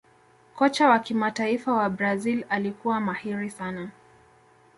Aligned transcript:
kocha 0.55 0.89
wa 0.89 0.99
kimataifa 0.99 1.73
wa 1.73 1.89
Brazil 1.89 2.45
alikuwa 2.49 2.99
mahiri 2.99 3.49
sana 3.49 3.89